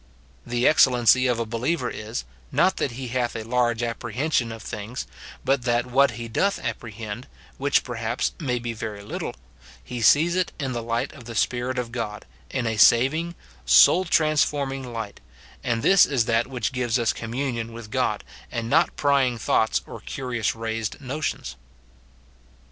The 0.47 0.67
excellency 0.67 1.27
of 1.27 1.37
a 1.37 1.45
believer 1.45 1.87
is, 1.87 2.23
not 2.51 2.77
that 2.77 2.93
he 2.93 3.09
hath 3.09 3.35
a 3.35 3.43
large 3.43 3.83
apprehension 3.83 4.51
of 4.51 4.63
things, 4.63 5.05
but 5.45 5.61
that 5.65 5.85
what 5.85 6.09
he 6.17 6.27
doth 6.27 6.57
apprehend, 6.57 7.27
which 7.59 7.83
perhaps 7.83 8.31
may 8.39 8.57
be 8.57 8.73
very 8.73 9.03
little, 9.03 9.35
he 9.83 10.01
sees 10.01 10.35
it 10.35 10.53
in 10.59 10.71
the 10.71 10.81
light 10.81 11.13
of 11.13 11.25
the 11.25 11.35
Spirit 11.35 11.77
of 11.77 11.91
God, 11.91 12.25
in 12.49 12.65
a 12.65 12.77
saving, 12.77 13.35
soul 13.63 14.03
transforming 14.05 14.91
light; 14.91 15.19
and 15.63 15.83
this 15.83 16.07
is 16.07 16.25
that 16.25 16.47
which 16.47 16.71
gives 16.73 16.97
us 16.97 17.13
communion 17.13 17.71
with 17.71 17.91
God, 17.91 18.23
and 18.51 18.67
not 18.67 18.95
prying 18.95 19.37
thoughts 19.37 19.83
or 19.85 20.01
curious 20.01 20.55
raised 20.55 20.99
notions. 20.99 21.57